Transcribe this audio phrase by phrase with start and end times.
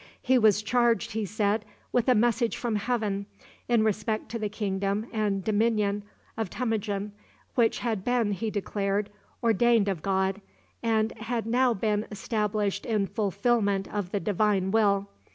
[0.23, 3.27] He was charged, he said, with a message from heaven
[3.69, 6.01] in respect to the kingdom and dominion
[6.35, 7.11] of Temujin,
[7.53, 9.11] which had been, he declared,
[9.43, 10.41] ordained of God,
[10.81, 15.07] and had now been established in fulfillment of the Divine will.